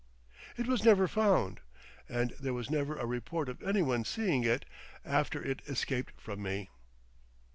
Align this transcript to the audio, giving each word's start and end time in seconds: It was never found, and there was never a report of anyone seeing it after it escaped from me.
It 0.57 0.65
was 0.65 0.83
never 0.83 1.07
found, 1.07 1.59
and 2.09 2.31
there 2.39 2.55
was 2.55 2.71
never 2.71 2.97
a 2.97 3.05
report 3.05 3.47
of 3.49 3.61
anyone 3.61 4.03
seeing 4.03 4.43
it 4.43 4.65
after 5.05 5.43
it 5.43 5.61
escaped 5.67 6.19
from 6.19 6.41
me. 6.41 6.71